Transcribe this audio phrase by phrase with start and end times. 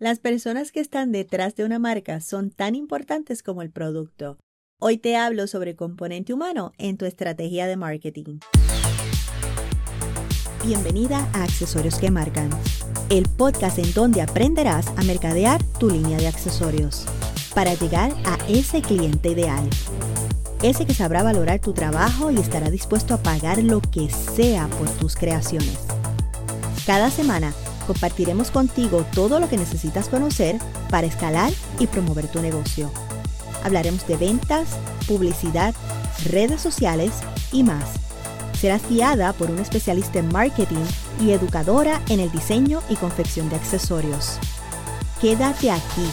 [0.00, 4.38] Las personas que están detrás de una marca son tan importantes como el producto.
[4.80, 8.38] Hoy te hablo sobre componente humano en tu estrategia de marketing.
[10.64, 12.48] Bienvenida a Accesorios que Marcan,
[13.10, 17.04] el podcast en donde aprenderás a mercadear tu línea de accesorios
[17.54, 19.68] para llegar a ese cliente ideal.
[20.62, 24.88] Ese que sabrá valorar tu trabajo y estará dispuesto a pagar lo que sea por
[24.92, 25.78] tus creaciones.
[26.86, 27.52] Cada semana
[27.86, 30.58] compartiremos contigo todo lo que necesitas conocer
[30.88, 32.90] para escalar y promover tu negocio.
[33.64, 34.68] Hablaremos de ventas,
[35.06, 35.74] publicidad,
[36.30, 37.12] redes sociales
[37.52, 37.84] y más.
[38.58, 40.84] Serás guiada por un especialista en marketing
[41.20, 44.38] y educadora en el diseño y confección de accesorios.
[45.20, 46.10] Quédate aquí,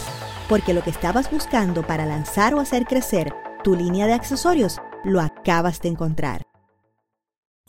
[0.48, 5.20] porque lo que estabas buscando para lanzar o hacer crecer tu línea de accesorios lo
[5.20, 6.47] acabas de encontrar.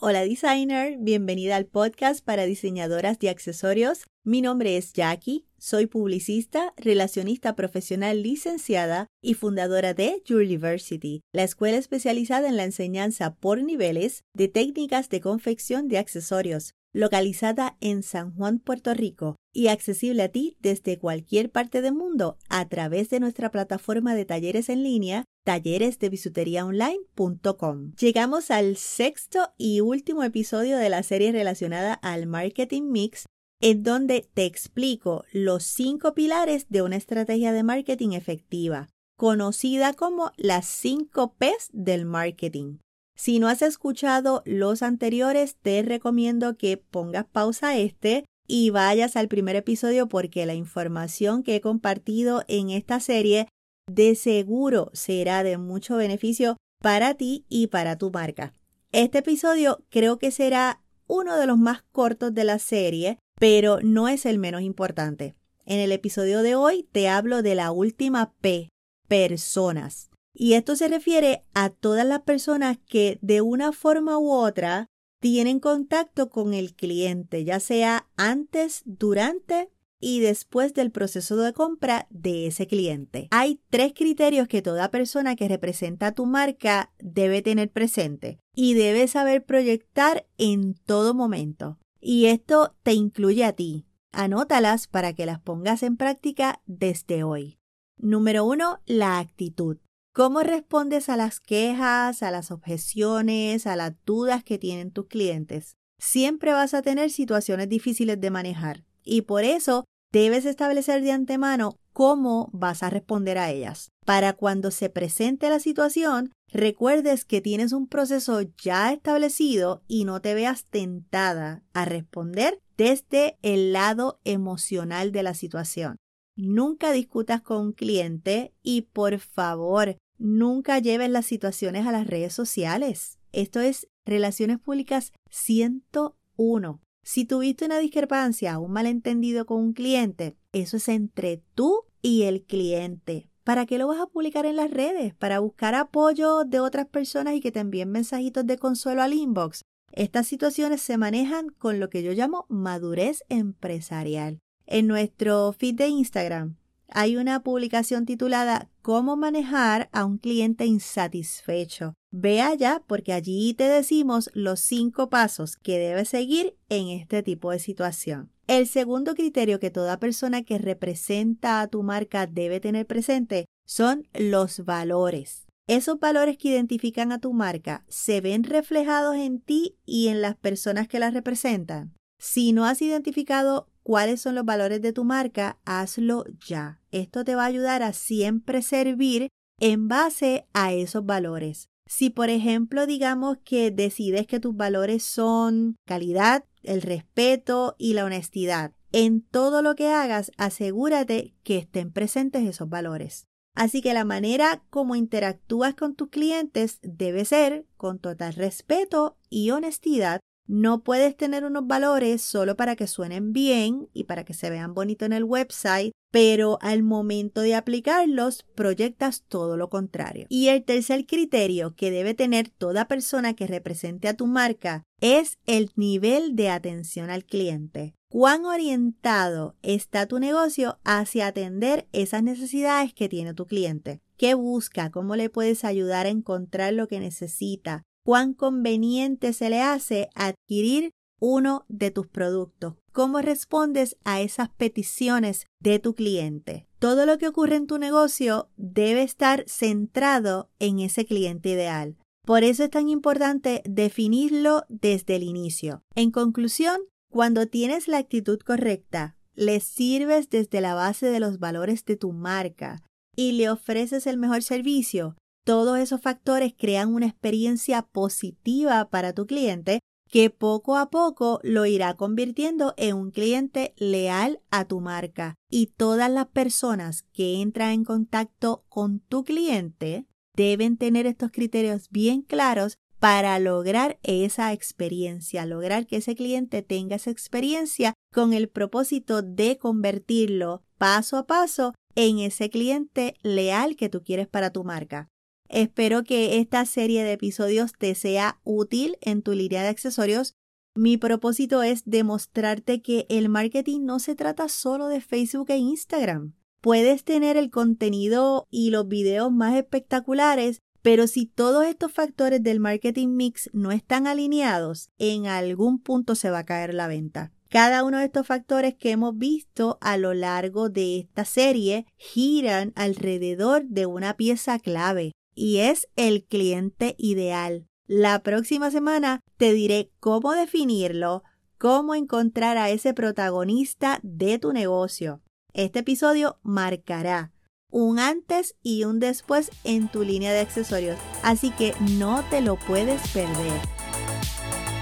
[0.02, 4.06] Hola designer, bienvenida al podcast para diseñadoras de accesorios.
[4.24, 11.76] Mi nombre es Jackie, soy publicista, relacionista profesional licenciada y fundadora de University, la escuela
[11.76, 18.34] especializada en la enseñanza por niveles de técnicas de confección de accesorios, localizada en San
[18.34, 23.20] Juan, Puerto Rico, y accesible a ti desde cualquier parte del mundo a través de
[23.20, 27.92] nuestra plataforma de talleres en línea talleresdebisuteriaonline.com.
[27.98, 33.24] Llegamos al sexto y último episodio de la serie relacionada al marketing mix
[33.60, 40.32] en donde te explico los cinco pilares de una estrategia de marketing efectiva, conocida como
[40.36, 42.78] las cinco P's del marketing.
[43.20, 49.14] Si no has escuchado los anteriores, te recomiendo que pongas pausa a este y vayas
[49.14, 53.46] al primer episodio porque la información que he compartido en esta serie
[53.86, 58.54] de seguro será de mucho beneficio para ti y para tu marca.
[58.90, 64.08] Este episodio creo que será uno de los más cortos de la serie, pero no
[64.08, 65.34] es el menos importante.
[65.66, 68.70] En el episodio de hoy te hablo de la última P,
[69.08, 70.09] personas.
[70.32, 74.86] Y esto se refiere a todas las personas que de una forma u otra
[75.20, 79.70] tienen contacto con el cliente, ya sea antes, durante
[80.00, 83.28] y después del proceso de compra de ese cliente.
[83.30, 89.06] Hay tres criterios que toda persona que representa tu marca debe tener presente y debe
[89.08, 91.78] saber proyectar en todo momento.
[92.00, 93.84] Y esto te incluye a ti.
[94.10, 97.58] Anótalas para que las pongas en práctica desde hoy.
[97.98, 99.76] Número uno, la actitud.
[100.20, 105.76] ¿Cómo respondes a las quejas, a las objeciones, a las dudas que tienen tus clientes?
[105.98, 111.78] Siempre vas a tener situaciones difíciles de manejar y por eso debes establecer de antemano
[111.94, 113.88] cómo vas a responder a ellas.
[114.04, 120.20] Para cuando se presente la situación, recuerdes que tienes un proceso ya establecido y no
[120.20, 125.96] te veas tentada a responder desde el lado emocional de la situación.
[126.36, 132.32] Nunca discutas con un cliente y por favor, nunca lleves las situaciones a las redes
[132.32, 133.18] sociales.
[133.32, 136.80] Esto es Relaciones Públicas 101.
[137.02, 142.44] Si tuviste una discrepancia un malentendido con un cliente, eso es entre tú y el
[142.44, 143.28] cliente.
[143.42, 145.14] ¿Para qué lo vas a publicar en las redes?
[145.14, 149.62] ¿Para buscar apoyo de otras personas y que te envíen mensajitos de consuelo al inbox?
[149.92, 154.38] Estas situaciones se manejan con lo que yo llamo madurez empresarial.
[154.66, 156.59] En nuestro feed de Instagram
[156.92, 161.94] hay una publicación titulada Cómo manejar a un cliente insatisfecho.
[162.10, 167.50] Ve allá porque allí te decimos los cinco pasos que debes seguir en este tipo
[167.50, 168.32] de situación.
[168.46, 174.08] El segundo criterio que toda persona que representa a tu marca debe tener presente son
[174.12, 175.46] los valores.
[175.68, 180.34] Esos valores que identifican a tu marca se ven reflejados en ti y en las
[180.34, 181.94] personas que la representan.
[182.18, 186.80] Si no has identificado cuáles son los valores de tu marca, hazlo ya.
[186.90, 191.68] Esto te va a ayudar a siempre servir en base a esos valores.
[191.86, 198.04] Si, por ejemplo, digamos que decides que tus valores son calidad, el respeto y la
[198.04, 203.26] honestidad, en todo lo que hagas, asegúrate que estén presentes esos valores.
[203.54, 209.50] Así que la manera como interactúas con tus clientes debe ser con total respeto y
[209.50, 210.20] honestidad
[210.50, 214.74] no puedes tener unos valores solo para que suenen bien y para que se vean
[214.74, 220.26] bonito en el website, pero al momento de aplicarlos proyectas todo lo contrario.
[220.28, 225.38] Y el tercer criterio que debe tener toda persona que represente a tu marca es
[225.46, 227.94] el nivel de atención al cliente.
[228.08, 234.00] ¿Cuán orientado está tu negocio hacia atender esas necesidades que tiene tu cliente?
[234.16, 234.90] ¿Qué busca?
[234.90, 237.84] ¿Cómo le puedes ayudar a encontrar lo que necesita?
[238.04, 245.46] Cuán conveniente se le hace adquirir uno de tus productos, cómo respondes a esas peticiones
[245.60, 246.66] de tu cliente.
[246.78, 251.96] Todo lo que ocurre en tu negocio debe estar centrado en ese cliente ideal.
[252.26, 255.82] Por eso es tan importante definirlo desde el inicio.
[255.94, 256.80] En conclusión,
[257.10, 262.12] cuando tienes la actitud correcta, le sirves desde la base de los valores de tu
[262.12, 262.82] marca
[263.16, 269.26] y le ofreces el mejor servicio, todos esos factores crean una experiencia positiva para tu
[269.26, 275.36] cliente que poco a poco lo irá convirtiendo en un cliente leal a tu marca.
[275.48, 281.88] Y todas las personas que entran en contacto con tu cliente deben tener estos criterios
[281.90, 288.48] bien claros para lograr esa experiencia, lograr que ese cliente tenga esa experiencia con el
[288.48, 294.64] propósito de convertirlo paso a paso en ese cliente leal que tú quieres para tu
[294.64, 295.08] marca.
[295.52, 300.36] Espero que esta serie de episodios te sea útil en tu línea de accesorios.
[300.76, 306.34] Mi propósito es demostrarte que el marketing no se trata solo de Facebook e Instagram.
[306.60, 312.60] Puedes tener el contenido y los videos más espectaculares, pero si todos estos factores del
[312.60, 317.32] marketing mix no están alineados, en algún punto se va a caer la venta.
[317.48, 322.72] Cada uno de estos factores que hemos visto a lo largo de esta serie giran
[322.76, 327.66] alrededor de una pieza clave, y es el cliente ideal.
[327.86, 331.22] La próxima semana te diré cómo definirlo,
[331.58, 335.20] cómo encontrar a ese protagonista de tu negocio.
[335.52, 337.32] Este episodio marcará
[337.70, 342.56] un antes y un después en tu línea de accesorios, así que no te lo
[342.56, 343.60] puedes perder.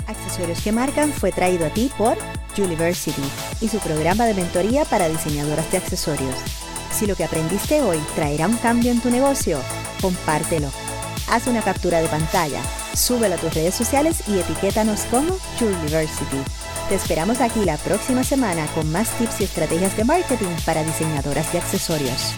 [0.06, 2.16] Accesorios que marcan fue traído a ti por
[2.56, 3.22] University
[3.60, 6.34] y su programa de mentoría para diseñadoras de accesorios.
[6.92, 9.60] Si lo que aprendiste hoy traerá un cambio en tu negocio,
[10.00, 10.70] compártelo.
[11.30, 12.62] Haz una captura de pantalla,
[12.94, 16.38] súbelo a tus redes sociales y etiquétanos como University.
[16.88, 21.52] Te esperamos aquí la próxima semana con más tips y estrategias de marketing para diseñadoras
[21.52, 22.34] de accesorios.